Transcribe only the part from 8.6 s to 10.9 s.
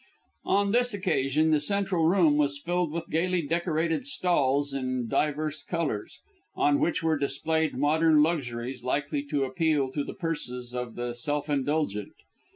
likely to appeal to the purses